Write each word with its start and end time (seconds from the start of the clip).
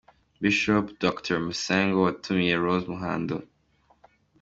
Bishop 0.41 0.85
Dr 1.03 1.35
Masengo 1.45 1.99
watumiye 2.05 2.53
Rose 2.63 2.85
Muhando. 2.93 3.35